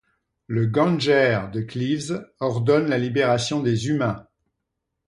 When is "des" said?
3.61-3.85